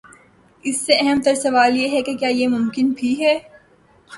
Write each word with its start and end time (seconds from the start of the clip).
اس 0.65 0.77
سے 0.81 0.93
اہم 0.99 1.21
تر 1.21 1.35
سوال 1.35 1.77
یہ 1.77 1.89
ہے 1.89 2.01
کہ 2.01 2.17
کیا 2.17 2.29
یہ 2.29 2.47
ممکن 2.47 2.89
بھی 2.91 3.13
ہے؟ 3.19 3.37